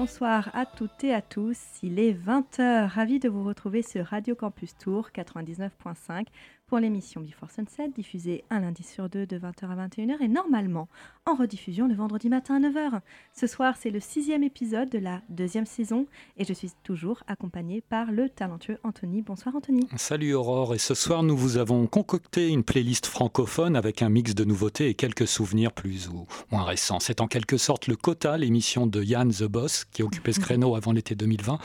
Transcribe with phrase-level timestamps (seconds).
[0.00, 1.58] Bonsoir à toutes et à tous.
[1.82, 2.86] Il est 20h.
[2.86, 6.24] Ravi de vous retrouver sur Radio Campus Tour 99.5
[6.70, 10.88] pour l'émission Before Sunset, diffusée un lundi sur deux de 20h à 21h et normalement
[11.26, 13.00] en rediffusion le vendredi matin à 9h.
[13.34, 17.80] Ce soir, c'est le sixième épisode de la deuxième saison et je suis toujours accompagnée
[17.80, 19.20] par le talentueux Anthony.
[19.20, 19.88] Bonsoir Anthony.
[19.96, 24.36] Salut Aurore et ce soir nous vous avons concocté une playlist francophone avec un mix
[24.36, 27.00] de nouveautés et quelques souvenirs plus ou moins récents.
[27.00, 30.76] C'est en quelque sorte le quota, l'émission de Yann The Boss qui occupait ce créneau
[30.76, 31.58] avant l'été 2020.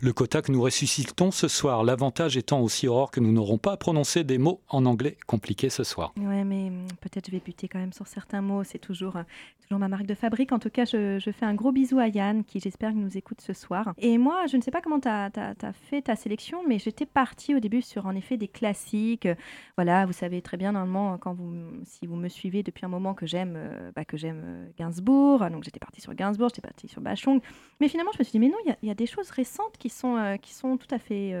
[0.00, 3.72] Le quota que nous ressuscitons ce soir, l'avantage étant aussi Aurore que nous n'aurons pas
[3.72, 6.12] à prononcer des mots en anglais compliqué ce soir.
[6.16, 8.64] Ouais, mais hum, peut-être je vais buter quand même sur certains mots.
[8.64, 9.22] C'est toujours, euh,
[9.62, 10.52] toujours ma marque de fabrique.
[10.52, 13.52] En tout cas, je, fais un gros bisou à Yann, qui j'espère nous écoute ce
[13.52, 13.94] soir.
[13.98, 15.30] Et moi, je ne sais pas comment tu as,
[15.72, 19.28] fait ta sélection, mais j'étais partie au début sur en effet des classiques.
[19.76, 21.54] Voilà, vous savez très bien, normalement, quand vous,
[21.84, 25.48] si vous me suivez depuis un moment, que j'aime euh, bah, euh, Gainsbourg.
[25.50, 27.40] Donc j'étais partie sur Gainsbourg, j'étais partie sur Bachung.
[27.80, 29.88] Mais finalement, je me suis dit, mais non, il y, a des choses récentes qui
[29.88, 31.34] sont, qui sont tout à fait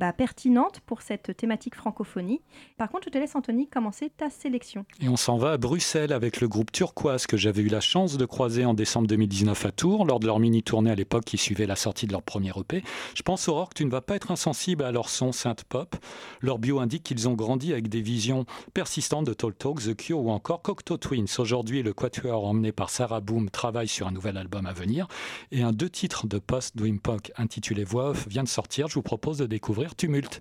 [0.00, 2.40] bah, pertinentes pour cette thématique francophonie.
[2.78, 4.86] Par contre, je te laisse, Anthony, commencer ta sélection.
[5.02, 8.16] Et on s'en va à Bruxelles avec le groupe Turquoise que j'avais eu la chance
[8.16, 11.66] de croiser en décembre 2019 à Tours, lors de leur mini-tournée à l'époque qui suivait
[11.66, 12.82] la sortie de leur premier EP.
[13.14, 15.94] Je pense, Aurore, que tu ne vas pas être insensible à leur son synth-pop.
[16.40, 20.20] Leur bio indique qu'ils ont grandi avec des visions persistantes de Talk Talk, The Cure
[20.20, 21.26] ou encore Cocteau Twins.
[21.38, 25.08] Aujourd'hui, le quatuor emmené par Sarah Boom travaille sur un nouvel album à venir.
[25.52, 27.00] Et un deux titres de post-Dream
[27.36, 28.88] intitulé Voix off vient de sortir.
[28.88, 30.40] Je vous propose de découvrir Tumulte.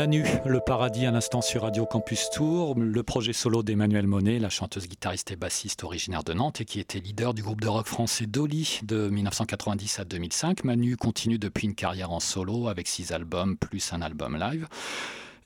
[0.00, 4.48] Manu, le paradis, un instant sur Radio Campus Tour, le projet solo d'Emmanuel Monet, la
[4.48, 7.86] chanteuse, guitariste et bassiste originaire de Nantes et qui était leader du groupe de rock
[7.86, 10.64] français Dolly de 1990 à 2005.
[10.64, 14.68] Manu continue depuis une carrière en solo avec six albums plus un album live.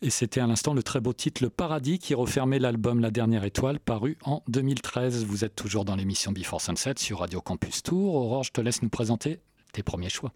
[0.02, 3.42] Et c'était à l'instant le très beau titre Le Paradis qui refermait l'album La Dernière
[3.42, 5.24] Étoile paru en 2013.
[5.24, 8.14] Vous êtes toujours dans l'émission Before Sunset sur Radio Campus Tour.
[8.14, 9.40] Aurore, je te laisse nous présenter
[9.72, 10.32] tes premiers choix.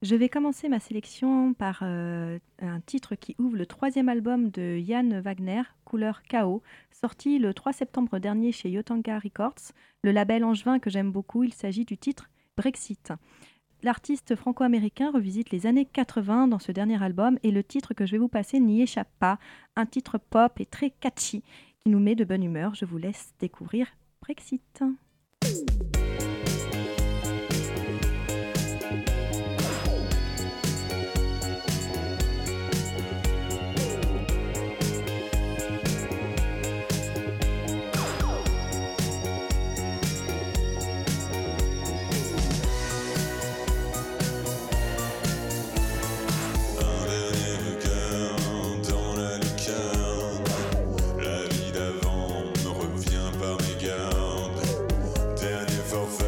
[0.00, 4.78] Je vais commencer ma sélection par euh, un titre qui ouvre le troisième album de
[4.78, 6.62] Yann Wagner, Couleur Chaos,
[6.92, 9.72] sorti le 3 septembre dernier chez Yotanga Records,
[10.04, 11.42] le label angevin que j'aime beaucoup.
[11.42, 13.12] Il s'agit du titre Brexit.
[13.82, 18.12] L'artiste franco-américain revisite les années 80 dans ce dernier album et le titre que je
[18.12, 19.40] vais vous passer n'y échappe pas,
[19.74, 21.42] un titre pop et très catchy
[21.82, 22.76] qui nous met de bonne humeur.
[22.76, 23.88] Je vous laisse découvrir
[24.20, 24.84] Brexit.
[55.98, 56.27] yourself.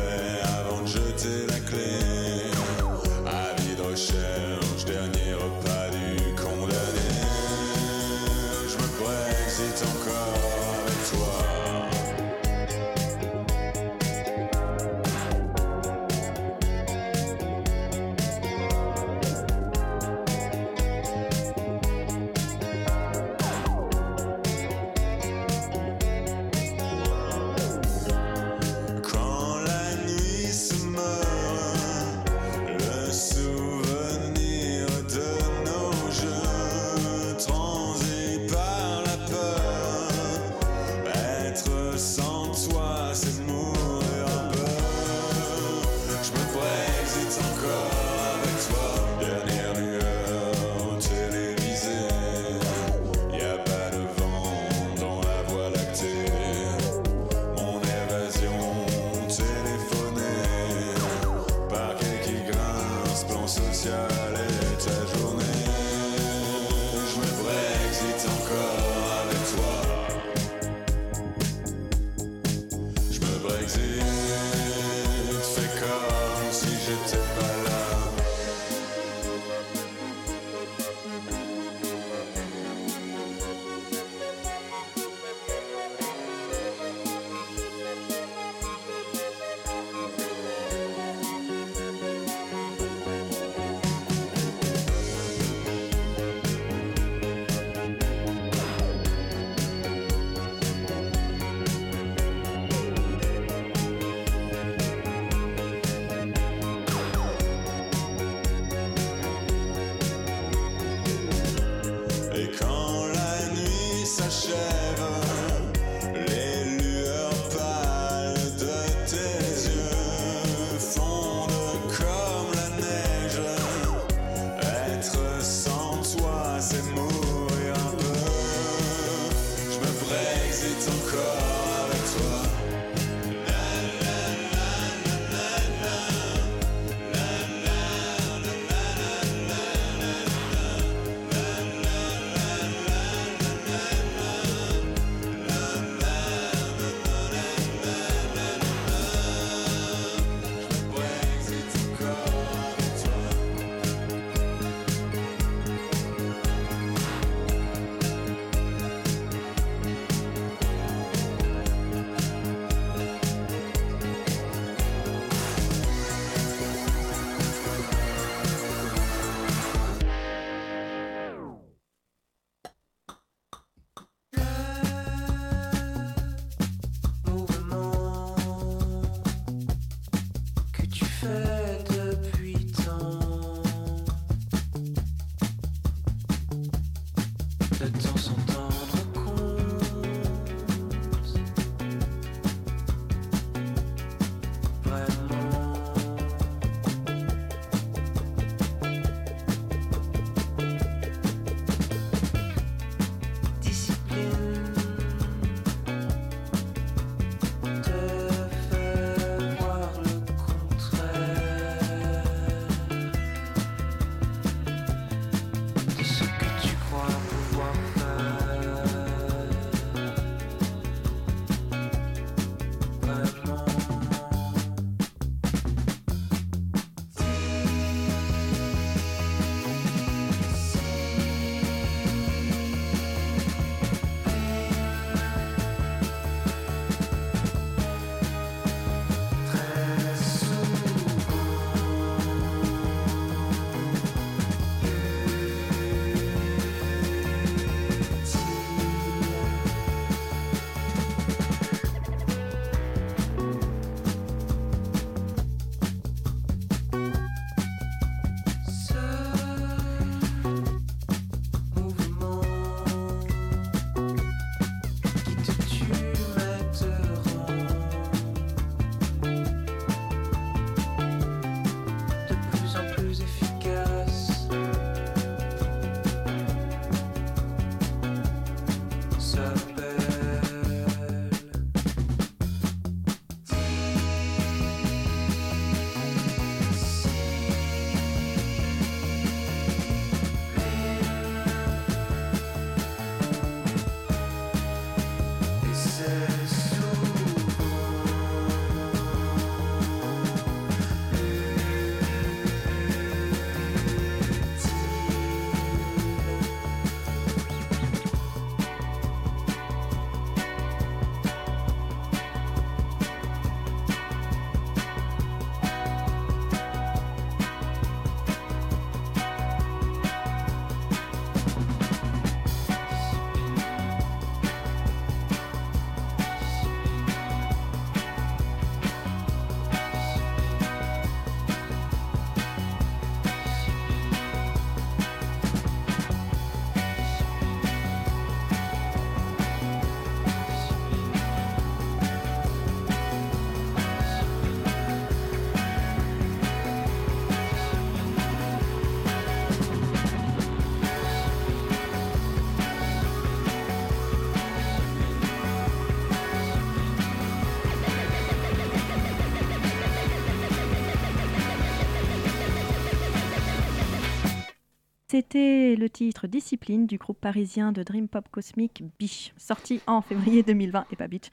[365.10, 370.44] C'était le titre Discipline du groupe parisien de Dream Pop Cosmic Biche, sorti en février
[370.44, 371.30] 2020 et pas Beach.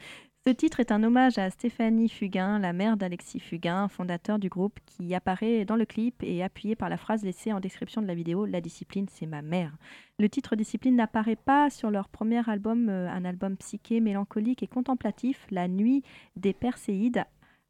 [0.47, 4.79] Ce titre est un hommage à Stéphanie Fugain, la mère d'Alexis Fugain, fondateur du groupe,
[4.87, 8.15] qui apparaît dans le clip et appuyé par la phrase laissée en description de la
[8.15, 9.77] vidéo La discipline, c'est ma mère.
[10.17, 14.67] Le titre Discipline n'apparaît pas sur leur premier album, euh, un album psyché, mélancolique et
[14.67, 16.01] contemplatif, La nuit
[16.35, 17.25] des Perséides,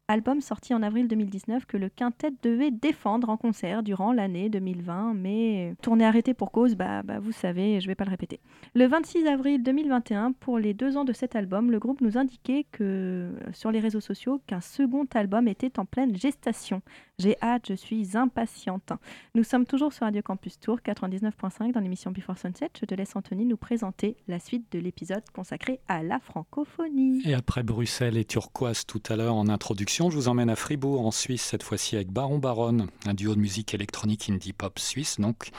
[0.08, 5.14] album sorti en avril 2019 que le quintet devait défendre en concert durant l'année 2020,
[5.14, 8.40] mais tournée arrêtée pour cause, bah, bah, vous savez, je vais pas le répéter.
[8.74, 12.64] Le 26 avril 2021, pour les deux ans de cet album, le groupe nous indiquait
[12.72, 16.80] que sur les réseaux sociaux qu'un second album était en pleine gestation.
[17.20, 18.92] J'ai hâte, je suis impatiente.
[19.34, 22.70] Nous sommes toujours sur Radio Campus Tour 99.5 dans l'émission Before Sunset.
[22.80, 27.20] Je te laisse Anthony nous présenter la suite de l'épisode consacré à la francophonie.
[27.24, 31.04] Et après Bruxelles et Turquoise tout à l'heure en introduction, je vous emmène à Fribourg
[31.04, 35.18] en Suisse cette fois-ci avec Baron Baron, un duo de musique électronique indie pop suisse
[35.18, 35.50] donc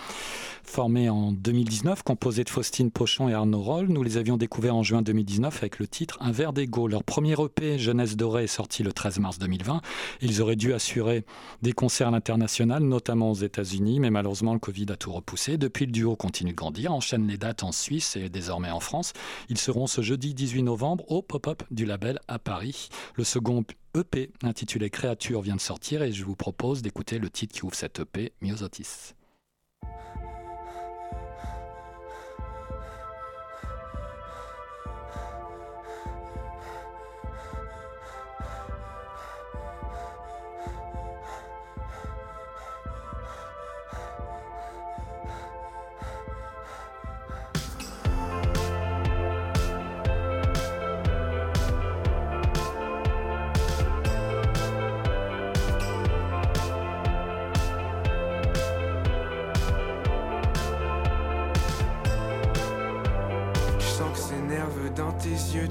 [0.63, 3.87] formé en 2019, composé de Faustine Pochon et Arnaud Roll.
[3.87, 6.87] Nous les avions découverts en juin 2019 avec le titre Un verre d'ego.
[6.87, 9.81] Leur premier EP Jeunesse dorée est sorti le 13 mars 2020.
[10.21, 11.25] Ils auraient dû assurer
[11.61, 15.57] des concerts à l'international, notamment aux États-Unis, mais malheureusement le Covid a tout repoussé.
[15.57, 19.13] Depuis, le duo continue de grandir, enchaîne les dates en Suisse et désormais en France.
[19.49, 22.89] Ils seront ce jeudi 18 novembre au pop-up du label à Paris.
[23.15, 23.63] Le second
[23.97, 27.75] EP intitulé Créature vient de sortir et je vous propose d'écouter le titre qui ouvre
[27.75, 29.13] cet EP, Myosotis.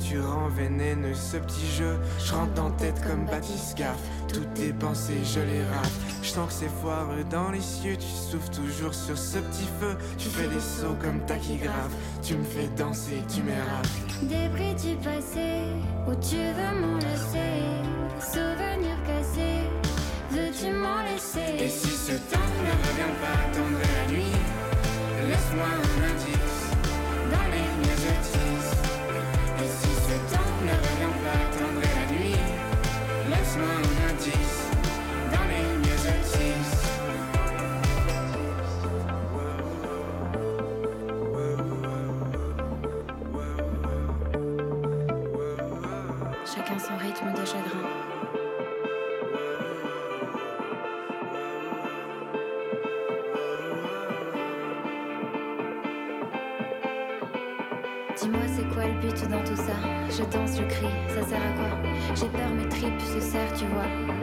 [0.08, 1.98] Tu rends vénéneux ce petit jeu.
[2.24, 3.96] Je rentre dans tête comme Batiscaf,
[4.32, 5.92] toutes tes pensées je les rate.
[6.22, 9.96] Je sens que c'est foireux dans les cieux, tu souffles toujours sur ce petit feu.
[10.16, 11.92] Tu fais des sauts comme tachygraphe,
[12.22, 13.98] tu me fais danser, tu m'érafes.
[14.22, 15.66] Débris du passé,
[16.06, 17.60] où tu veux m'en laisser.
[18.20, 19.68] Souvenirs cassés,
[20.30, 21.64] veux-tu m'en laisser?
[21.64, 24.36] Et si ce temps ne revient pas, attendrai la nuit.
[25.28, 26.37] Laisse-moi un indice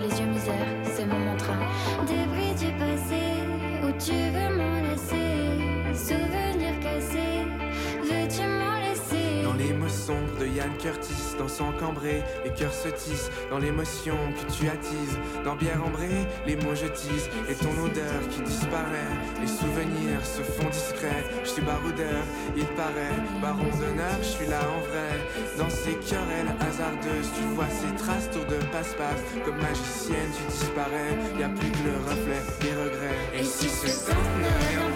[0.07, 0.74] Les yeux misère,
[10.05, 13.31] Sombres de Yann Curtis, dans son cambré, les cœurs se tissent.
[13.49, 17.27] Dans l'émotion que tu attises, dans bière ambrée, les mots je tisse.
[17.49, 21.23] Et ton odeur qui disparaît, les souvenirs se font discrets.
[21.43, 22.21] Je suis baroudeur,
[22.55, 25.17] il paraît, baron d'honneur, je suis là en vrai.
[25.57, 29.25] Dans ces querelles hasardeuses, tu vois ces traces tour de passe-passe.
[29.43, 33.21] Comme magicienne, tu disparais, y a plus que le reflet des regrets.
[33.33, 34.94] Et si ce temps ne revient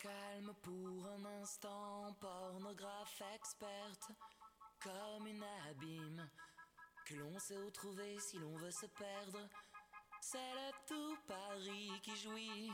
[0.00, 4.10] calme pour un instant, pornographe experte,
[4.82, 6.28] comme une abîme,
[7.06, 9.48] que l'on sait où trouver si l'on veut se perdre.
[10.20, 12.72] C'est le tout Paris qui jouit,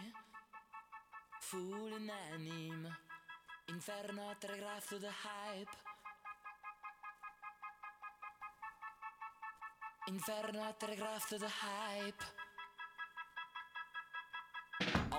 [1.40, 2.94] foule unanime,
[3.68, 5.76] inferno to the hype.
[10.09, 12.38] Inferno telegraphe to the hype.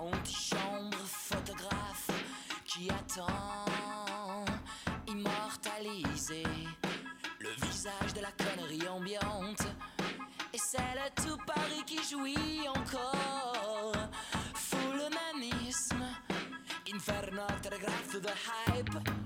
[0.01, 2.09] Antichambre photographe
[2.65, 4.45] qui attend
[5.07, 6.43] immortalisé
[7.39, 9.67] le visage de la connerie ambiante.
[10.53, 13.93] Et c'est le tout Paris qui jouit encore.
[14.53, 16.05] Full humanisme,
[16.93, 19.18] inferno telegraphe the hype.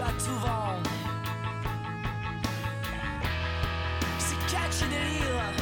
[0.00, 0.78] À tout vent.
[4.18, 5.52] C'est catchy délire.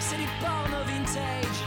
[0.00, 1.66] C'est du porno vintage.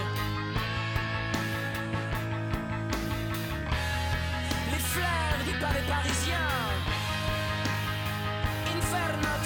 [5.74, 6.38] les Parisiens.
[8.76, 9.39] Inferno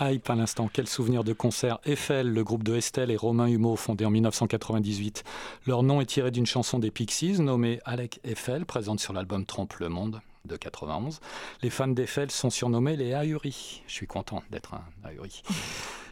[0.00, 1.78] Hype à l'instant, quel souvenir de concert.
[1.84, 5.24] Eiffel, le groupe de Estelle et Romain Humeau, fondé en 1998.
[5.66, 9.74] Leur nom est tiré d'une chanson des Pixies nommée Alec Eiffel, présente sur l'album Trompe
[9.74, 11.20] le Monde de 91.
[11.62, 13.82] Les fans d'Eiffel sont surnommés les Ahuris.
[13.86, 15.42] Je suis content d'être un Ahuri.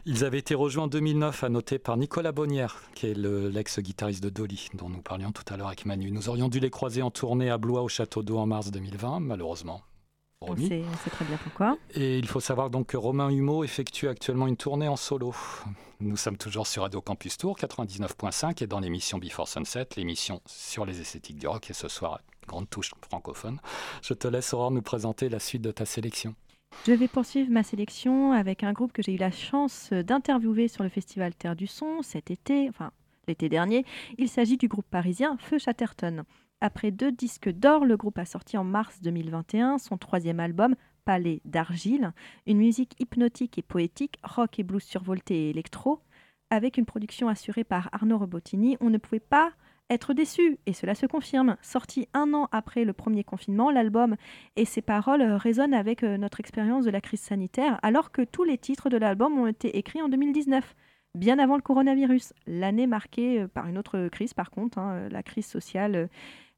[0.05, 4.21] Ils avaient été rejoints en 2009, à noter par Nicolas Bonnière, qui est le- l'ex-guitariste
[4.23, 6.11] de Dolly, dont nous parlions tout à l'heure avec Manu.
[6.11, 9.19] Nous aurions dû les croiser en tournée à Blois au Château d'Eau en mars 2020,
[9.19, 9.81] malheureusement.
[10.41, 10.69] On remis.
[10.69, 11.77] sait, on sait très bien pourquoi.
[11.95, 15.35] Et il faut savoir donc que Romain Humeau effectue actuellement une tournée en solo.
[15.99, 20.85] Nous sommes toujours sur Radio Campus Tour 99.5 et dans l'émission Before Sunset, l'émission sur
[20.85, 21.69] les esthétiques du rock.
[21.69, 23.59] Et ce soir, grande touche francophone.
[24.01, 26.35] Je te laisse, Aurore, nous présenter la suite de ta sélection.
[26.87, 30.83] Je vais poursuivre ma sélection avec un groupe que j'ai eu la chance d'interviewer sur
[30.83, 32.91] le festival Terre du Son cet été, enfin
[33.27, 33.83] l'été dernier.
[34.17, 36.23] Il s'agit du groupe parisien Feu Chatterton.
[36.61, 41.41] Après deux disques d'or, le groupe a sorti en mars 2021 son troisième album, Palais
[41.45, 42.11] d'argile,
[42.45, 46.01] une musique hypnotique et poétique, rock et blues survolté et électro.
[46.49, 49.53] Avec une production assurée par Arnaud Robotini, on ne pouvait pas
[49.89, 51.55] être déçu, et cela se confirme.
[51.61, 54.17] Sorti un an après le premier confinement, l'album
[54.57, 58.43] et ses paroles résonnent avec euh, notre expérience de la crise sanitaire, alors que tous
[58.43, 60.75] les titres de l'album ont été écrits en 2019,
[61.15, 62.33] bien avant le coronavirus.
[62.45, 66.09] L'année marquée euh, par une autre crise, par contre, hein, euh, la crise sociale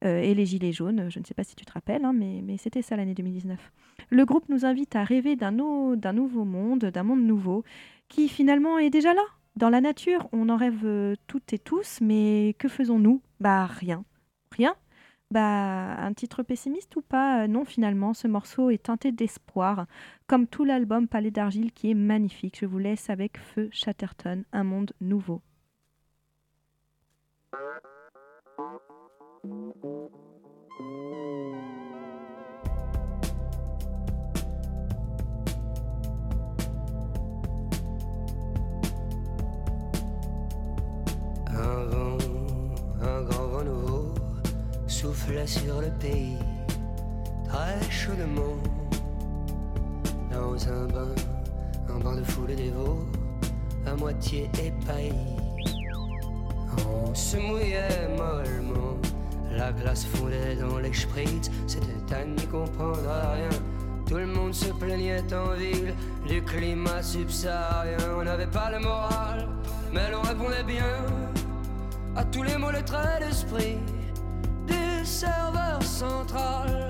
[0.02, 1.10] et les gilets jaunes.
[1.10, 3.72] Je ne sais pas si tu te rappelles, hein, mais, c'était ça l'année 2019.
[4.10, 7.64] Le groupe nous invite à rêver d'un nouveau monde, d'un monde nouveau,
[8.08, 9.24] qui finalement est déjà là.
[9.56, 13.22] Dans la nature, on en rêve euh, toutes et tous, mais que faisons-nous?
[13.40, 14.06] Bah rien.
[14.52, 14.76] Rien?
[15.30, 17.44] Bah, un titre pessimiste ou pas?
[17.44, 19.88] Euh, Non, finalement, ce morceau est teinté d'espoir,
[20.28, 22.60] comme tout l'album Palais d'argile qui est magnifique.
[22.60, 25.42] Je vous laisse avec Feu Chatterton, un monde nouveau.
[29.44, 29.48] Un
[41.88, 42.18] vent,
[43.02, 44.14] un grand vent nouveau
[44.86, 46.38] souffla sur le pays,
[47.50, 48.58] très chaudement.
[50.32, 51.16] Dans un bain,
[51.90, 53.08] un bain de foule dévot,
[53.88, 55.36] à moitié épaillis.
[56.88, 58.81] On se mouillait mollement,
[59.56, 63.00] la glace fondait dans les spritz, c'était à n'y comprendre
[63.34, 63.50] rien.
[64.08, 65.94] Tout le monde se plaignait en ville
[66.28, 67.98] du climat subsaharien.
[68.18, 69.48] On n'avait pas le moral,
[69.94, 71.06] mais l'on répondait bien
[72.16, 73.78] à tous les mots, les traits d'esprit
[74.68, 76.81] du serveur central.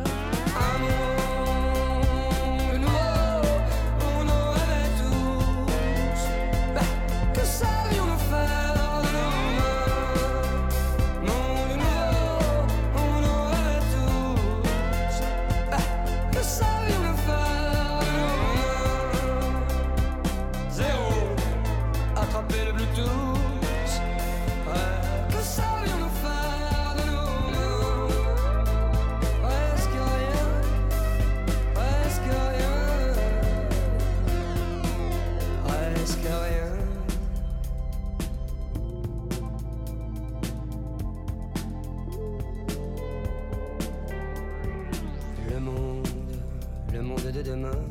[47.31, 47.81] de demain,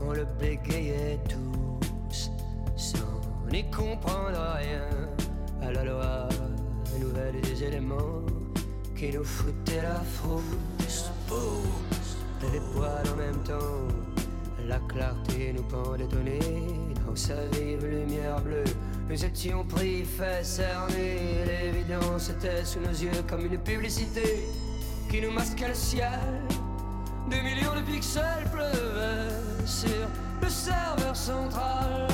[0.00, 2.30] on le bégayait tous,
[2.76, 2.98] sans
[3.50, 4.88] n'y comprendre rien
[5.62, 6.28] à la loi
[6.98, 8.22] nouvelle des éléments
[8.96, 11.10] qui nous foutaient la frousse.
[11.28, 13.88] Boum, les poils en même temps,
[14.66, 16.40] la clarté nous pendait donner
[17.06, 18.64] dans sa vive lumière bleue.
[19.08, 21.44] Nous étions pris, fait cernés.
[21.46, 24.44] L'évidence était sous nos yeux comme une publicité
[25.10, 26.10] qui nous masquait le ciel
[27.30, 29.30] des millions de pixels pleuvaient
[29.64, 30.08] sur
[30.42, 32.09] le serveur central.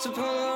[0.00, 0.49] to pull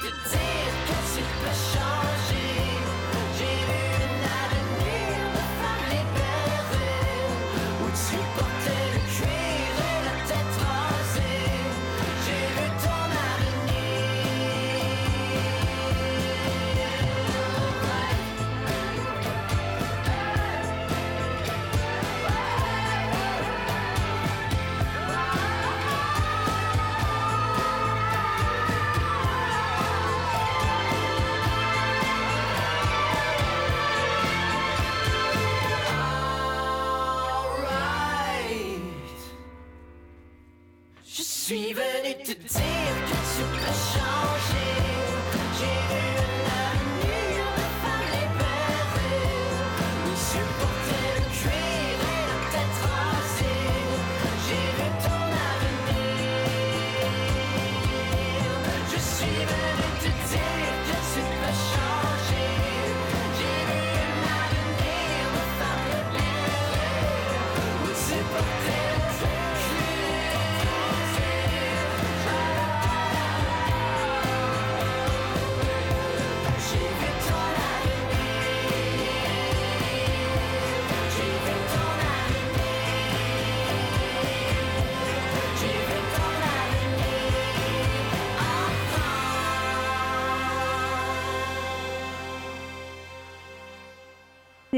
[0.00, 2.09] gezählt, plötzlich beschaut.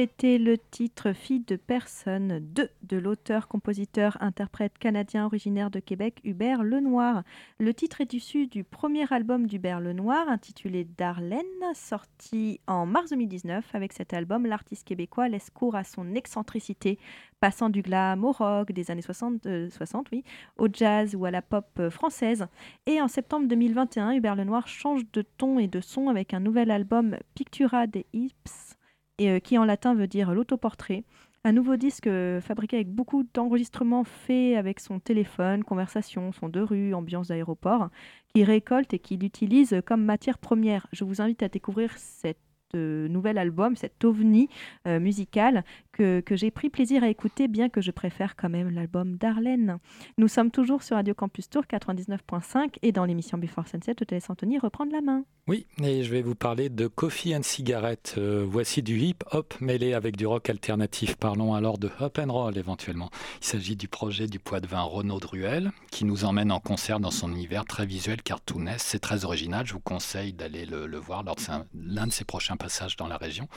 [0.03, 6.19] C'était le titre Fille de personne 2 de l'auteur, compositeur, interprète canadien originaire de Québec,
[6.25, 7.23] Hubert Lenoir.
[7.61, 11.45] Le titre est issu du premier album d'Hubert Lenoir intitulé Darlene,
[11.75, 13.65] sorti en mars 2019.
[13.77, 16.99] Avec cet album, l'artiste québécois laisse cours à son excentricité,
[17.39, 20.25] passant du glam au rock des années 60, euh, 60 oui,
[20.59, 22.49] au jazz ou à la pop euh, française.
[22.87, 26.73] Et en septembre 2021, Hubert Lenoir change de ton et de son avec un nouvel
[26.73, 28.72] album Pictura de Ips
[29.19, 31.05] et euh, qui en latin veut dire l'autoportrait.
[31.45, 36.61] Un nouveau disque euh, fabriqué avec beaucoup d'enregistrements faits avec son téléphone, conversation, son de
[36.61, 37.89] rue, ambiance d'aéroport,
[38.29, 40.87] qui récolte et qu'il utilise comme matière première.
[40.93, 42.39] Je vous invite à découvrir cet
[42.75, 44.49] euh, nouvel album, cet ovni
[44.87, 45.63] euh, musical
[45.93, 49.79] que, j'ai pris plaisir à écouter, bien que je préfère quand même l'album d'Arlène.
[50.17, 54.59] Nous sommes toujours sur Radio Campus Tour 99.5 et dans l'émission Before Sunset, laisse Anthony
[54.59, 55.25] reprendre la main.
[55.49, 58.15] Oui, et je vais vous parler de Coffee and Cigarette.
[58.17, 61.17] Euh, voici du hip-hop mêlé avec du rock alternatif.
[61.17, 63.11] Parlons alors de hop and roll éventuellement.
[63.41, 67.01] Il s'agit du projet du poids de vin Renaud Druel qui nous emmène en concert
[67.01, 68.87] dans son univers très visuel, cartoonesque.
[68.87, 69.67] C'est très original.
[69.67, 71.43] Je vous conseille d'aller le, le voir lors de
[71.75, 73.49] l'un de ses prochains passages dans la région.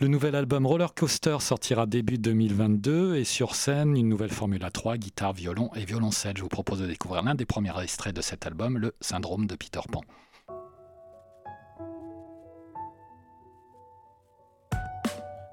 [0.00, 4.96] Le nouvel album Roller Coaster sortira début 2022 et sur scène, une nouvelle Formule 3,
[4.96, 6.36] guitare, violon et violoncelle.
[6.36, 9.56] Je vous propose de découvrir l'un des premiers extraits de cet album, le Syndrome de
[9.56, 10.00] Peter Pan.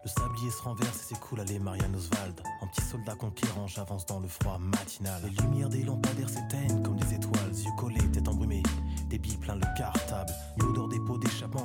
[0.07, 2.41] Le sablier se renverse et s'écoule à les Marianne Oswald.
[2.61, 5.21] En petit soldat conquérant, j'avance dans le froid matinal.
[5.25, 8.63] Les lumières des lampadaires s'éteignent comme des étoiles, yeux collés, tête embrumée.
[9.09, 10.31] Des billes plein le cartable.
[10.59, 10.99] L'odeur des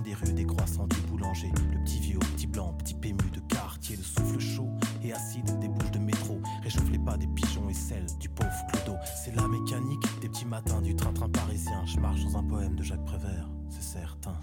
[0.03, 1.51] des rues, des croissants du boulanger.
[1.73, 3.97] Le petit vieux, petit blanc, petit pému de quartier.
[3.97, 4.71] Le souffle chaud
[5.03, 6.41] et acide des bouches de métro.
[6.63, 8.97] Réchauffe les pas des pigeons et celles du pauvre Clodo.
[9.25, 11.85] C'est la mécanique des petits matins du train-train parisien.
[11.87, 14.35] Je marche dans un poème de Jacques Prévert, c'est certain.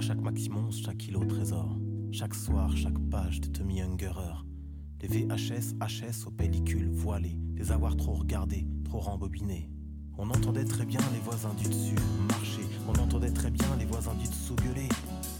[0.00, 1.76] Chaque maximum, chaque kilo trésor.
[2.12, 4.44] Chaque soir, chaque page de Tommy Ungerer.
[5.02, 7.36] Les VHS, HS aux pellicules voilées.
[7.56, 9.68] Les avoir trop regardés, trop rembobinés.
[10.16, 11.96] On entendait très bien les voisins du dessus
[12.28, 12.62] marcher.
[12.88, 14.88] On entendait très bien les voisins du dessous gueuler.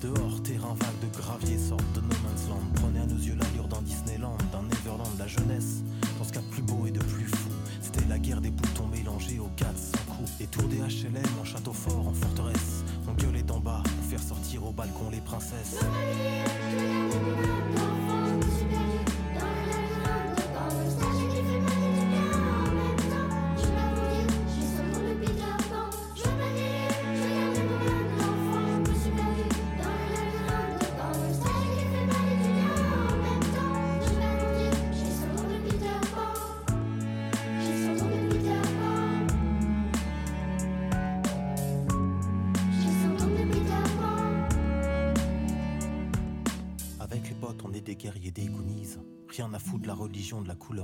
[0.03, 2.73] Dehors, terrain vague de gravier sortent de No Man's Land.
[2.75, 5.83] Prenez à nos yeux l'allure d'un Disneyland, d'un Neverland, la jeunesse.
[6.19, 9.39] Dans ce cas plus beau et de plus fou, c'était la guerre des boutons mélangés
[9.39, 10.31] aux 400 coups.
[10.41, 12.85] Les tours des HLM en château fort, en forteresse.
[13.19, 15.81] On gueulait d'en bas faire sortir au balcon les princesses.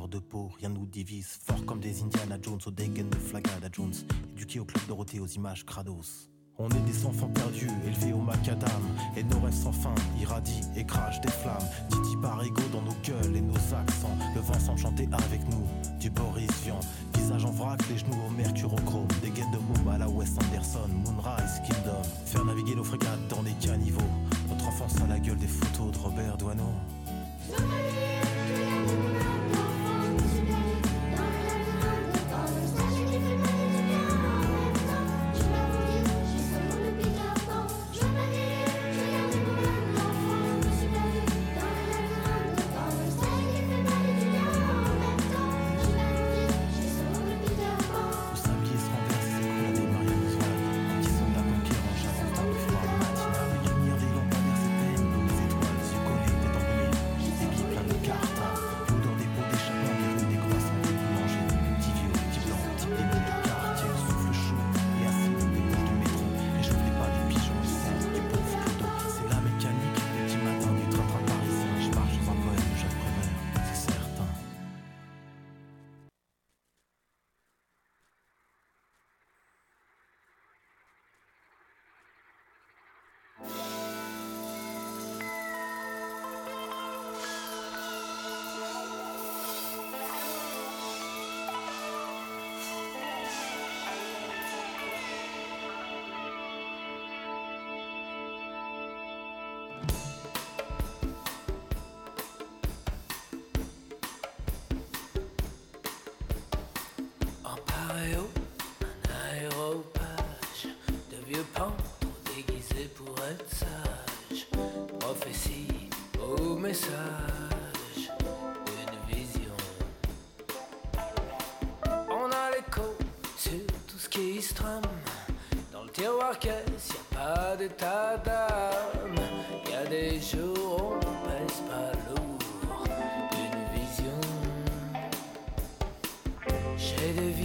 [0.09, 1.39] de peau, rien nous divise.
[1.45, 3.95] Fort comme des Indiana Jones, aux dégaines de Flagada Jones,
[4.33, 6.31] éduqués au club Dorothée aux images Krados.
[6.57, 8.83] On est des enfants perdus, élevés au macadam.
[9.17, 11.69] Et nos rêves sans fin irradient et crachent des flammes.
[11.91, 14.17] Titi Barigo dans nos gueules et nos accents.
[14.37, 15.67] Le vent s'enchanter avec nous,
[15.99, 16.79] du Boris Vian.
[17.15, 20.09] Visage en vrac, les genoux au mercure au chrome Des gaines de môme à la
[20.09, 22.03] West Anderson, Moonrise Kingdom.
[22.25, 24.01] Faire naviguer nos frégates dans des caniveaux.
[24.49, 26.75] Notre enfance à la gueule des photos de Robert Doineau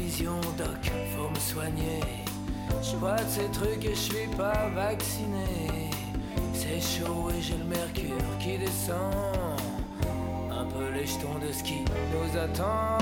[0.10, 2.00] vision doc, faut me soigner.
[2.82, 5.92] Je vois de ces trucs et je suis pas vacciné.
[6.54, 9.14] C'est chaud et j'ai le mercure qui descend.
[10.52, 12.98] Un peu les jetons de ski nous attend.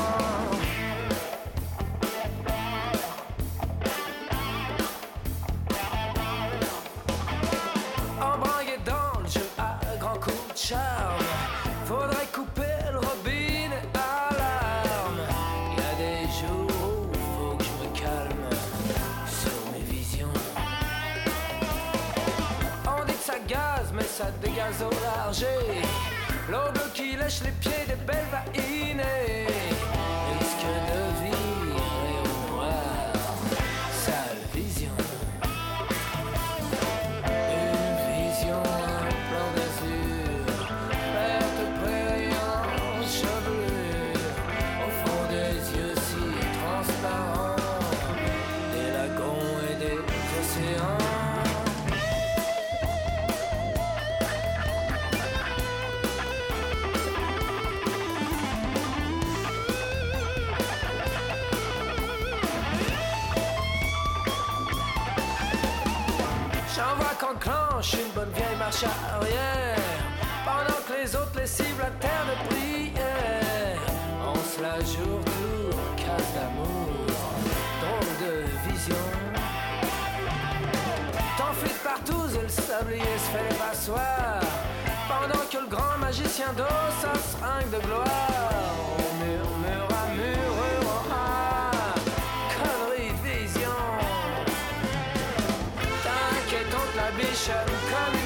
[97.47, 98.16] deixar o caminho.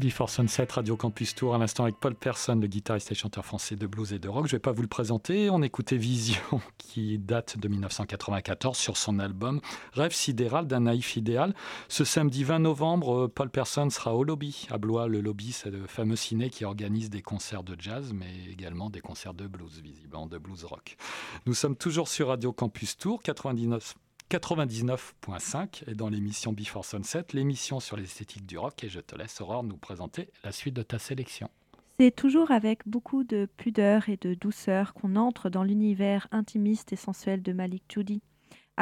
[0.00, 3.76] Before Sunset, Radio Campus Tour, à l'instant avec Paul Persson, le guitariste et chanteur français
[3.76, 4.46] de blues et de rock.
[4.46, 5.50] Je ne vais pas vous le présenter.
[5.50, 6.40] On écoutait Vision,
[6.78, 9.60] qui date de 1994 sur son album
[9.92, 11.54] Rêve sidéral d'un naïf idéal.
[11.88, 15.06] Ce samedi 20 novembre, Paul Persson sera au lobby à Blois.
[15.06, 19.00] Le lobby, c'est le fameux ciné qui organise des concerts de jazz, mais également des
[19.00, 20.96] concerts de blues, visiblement de blues rock.
[21.44, 23.94] Nous sommes toujours sur Radio Campus Tour, 99
[24.30, 28.84] 99.5 et dans l'émission Before Sunset, l'émission sur l'esthétique du rock.
[28.84, 31.50] Et je te laisse, Aurore, nous présenter la suite de ta sélection.
[31.98, 36.96] C'est toujours avec beaucoup de pudeur et de douceur qu'on entre dans l'univers intimiste et
[36.96, 38.22] sensuel de Malik Judy.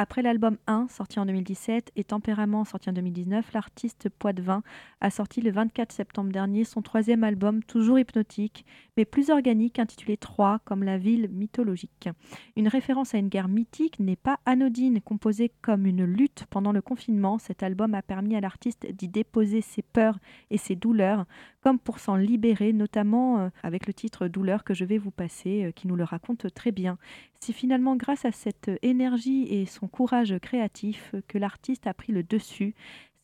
[0.01, 4.63] Après l'album 1, sorti en 2017, et Tempérament, sorti en 2019, l'artiste Poitvin
[5.01, 10.15] a sorti le 24 septembre dernier son troisième album, toujours hypnotique, mais plus organique, intitulé
[10.15, 12.07] 3, comme la ville mythologique.
[12.55, 15.01] Une référence à une guerre mythique n'est pas anodine.
[15.01, 19.59] Composé comme une lutte pendant le confinement, cet album a permis à l'artiste d'y déposer
[19.59, 20.19] ses peurs
[20.49, 21.25] et ses douleurs,
[21.61, 25.65] comme pour s'en libérer, notamment euh, avec le titre Douleur que je vais vous passer,
[25.65, 26.97] euh, qui nous le raconte très bien.
[27.39, 32.23] C'est finalement grâce à cette énergie et son courage créatif que l'artiste a pris le
[32.23, 32.75] dessus.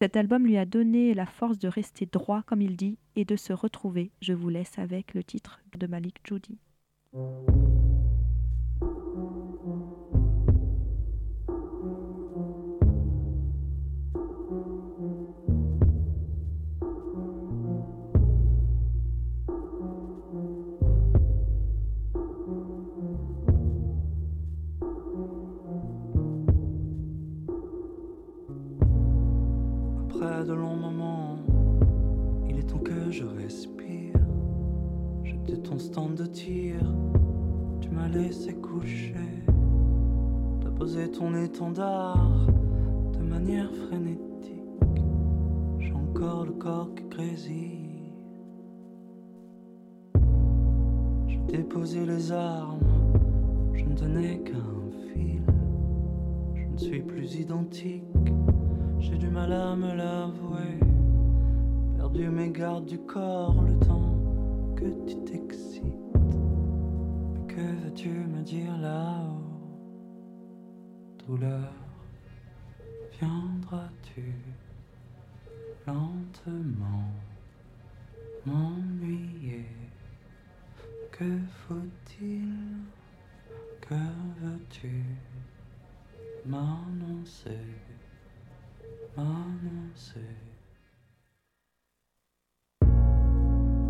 [0.01, 3.35] Cet album lui a donné la force de rester droit, comme il dit, et de
[3.35, 4.11] se retrouver.
[4.21, 6.57] Je vous laisse avec le titre de Malik Judy.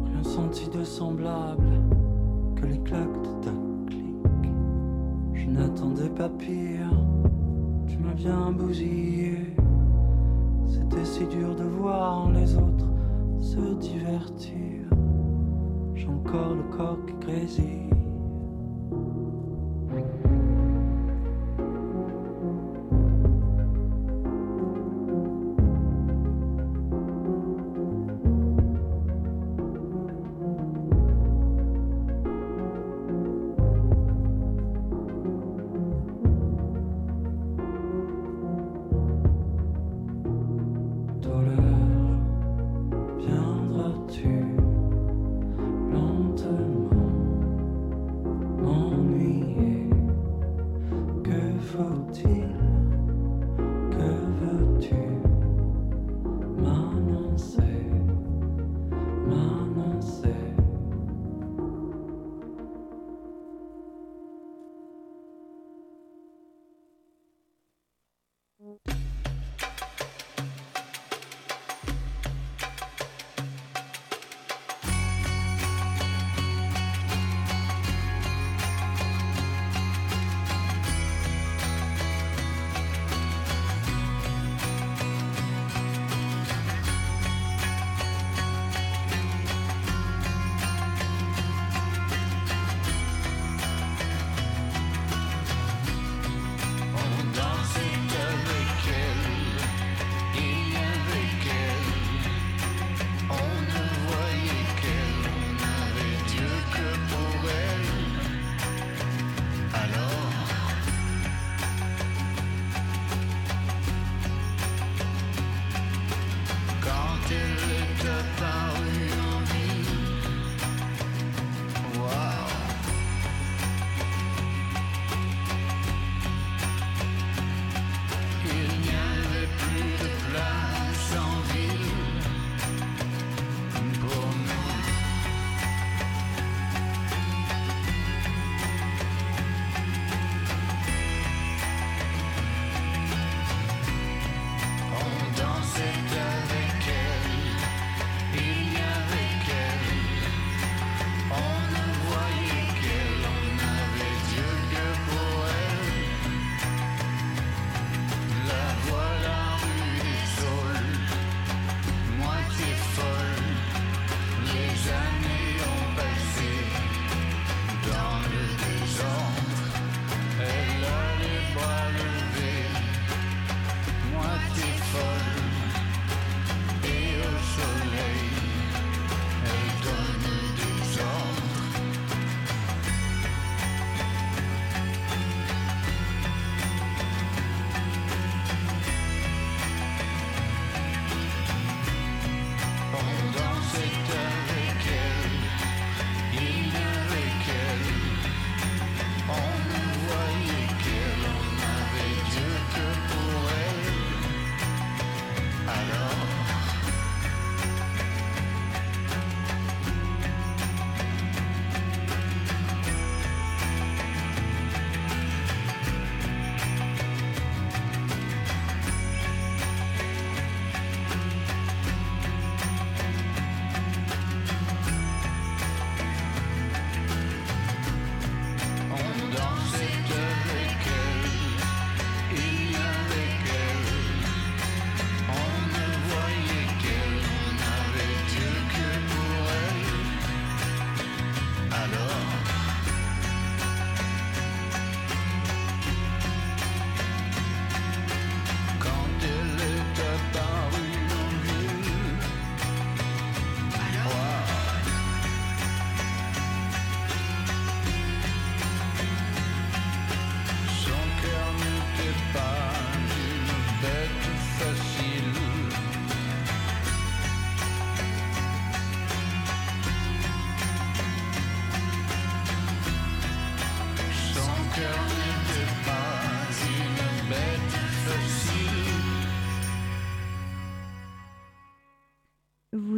[0.06, 1.82] Rien senti de semblable
[2.56, 3.52] que les claques de ta
[3.88, 4.54] clique.
[5.34, 6.92] Je n'attendais pas pire,
[7.88, 9.56] tu m'as bien bousillé.
[10.68, 12.88] C'était si dur de voir les autres
[13.42, 14.88] se divertir.
[15.96, 17.85] J'ai encore le corps qui grésille.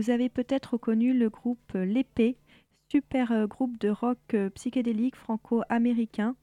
[0.08, 2.38] Vous avez peut-être reconnu le groupe L'Épée,
[2.89, 6.38] super euh, groupe de rock euh, psychédélique franco-américain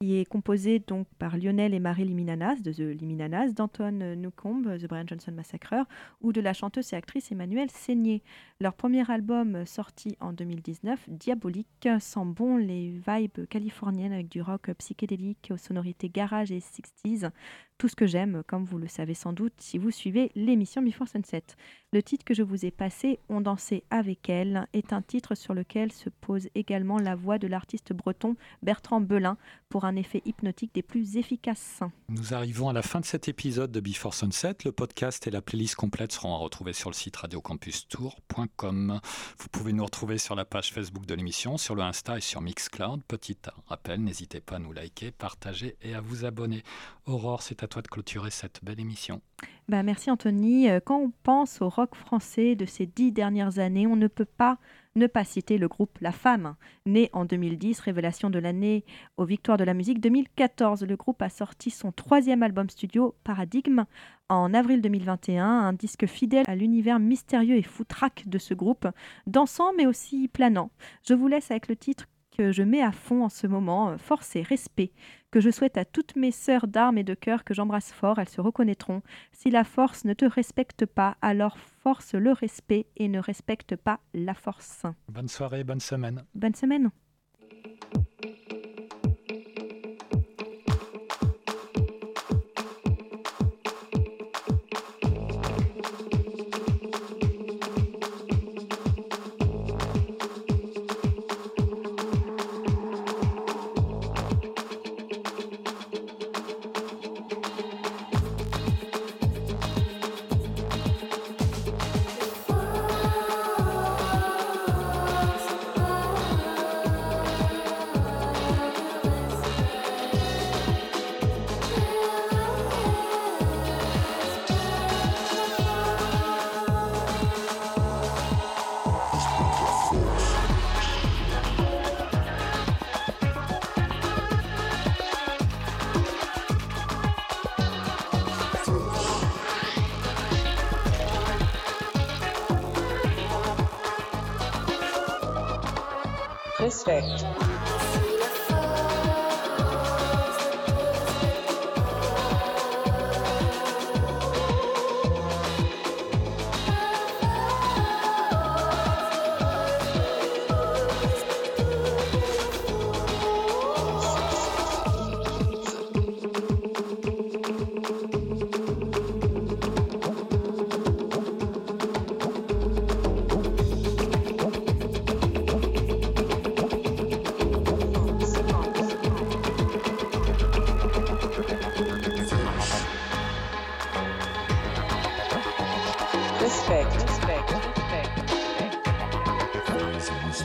[0.00, 4.86] qui est composé donc par Lionel et Marie Liminanas de The Liminanas, d'Anton Newcomb, The
[4.88, 5.86] Brian Johnson Massacre,
[6.20, 8.22] ou de la chanteuse et actrice Emmanuelle Seigné.
[8.60, 14.70] Leur premier album sorti en 2019, Diabolique, sent bon les vibes californiennes avec du rock
[14.78, 17.30] psychédélique aux sonorités garage et 60s,
[17.78, 21.08] tout ce que j'aime, comme vous le savez sans doute si vous suivez l'émission Before
[21.08, 21.44] Sunset.
[21.92, 25.54] Le titre que je vous ai passé, On dansait avec elle, est un titre sur
[25.54, 29.36] lequel se pose également la voix de l'artiste breton Bertrand Belin
[29.68, 31.80] pour un effet hypnotique des plus efficaces.
[32.08, 34.56] Nous arrivons à la fin de cet épisode de Before Sunset.
[34.64, 39.00] Le podcast et la playlist complète seront à retrouver sur le site radiocampustour.com.
[39.38, 42.40] Vous pouvez nous retrouver sur la page Facebook de l'émission, sur le Insta et sur
[42.40, 43.02] Mixcloud.
[43.06, 46.62] Petit rappel, n'hésitez pas à nous liker, partager et à vous abonner.
[47.06, 49.20] Aurore, c'est à toi de clôturer cette belle émission.
[49.68, 50.68] Bah, merci Anthony.
[50.70, 54.24] Euh, Quand on pense au rock français de ces dix dernières années, on ne peut
[54.24, 54.58] pas
[54.96, 56.56] ne pas citer le groupe La Femme,
[56.86, 58.84] né en 2010, révélation de l'année
[59.16, 60.84] aux Victoires de la musique 2014.
[60.84, 63.84] Le groupe a sorti son troisième album studio, Paradigme,
[64.28, 68.88] en avril 2021, un disque fidèle à l'univers mystérieux et foutraque de ce groupe,
[69.26, 70.70] dansant mais aussi planant.
[71.06, 72.06] Je vous laisse avec le titre
[72.36, 74.92] que je mets à fond en ce moment, euh, Force et Respect,
[75.36, 78.26] que je souhaite à toutes mes sœurs d'armes et de cœur que j'embrasse fort, elles
[78.30, 79.02] se reconnaîtront.
[79.32, 84.00] Si la force ne te respecte pas, alors force le respect et ne respecte pas
[84.14, 84.86] la force.
[85.12, 86.24] Bonne soirée, bonne semaine.
[86.34, 86.90] Bonne semaine.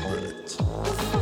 [0.02, 1.21] spirit.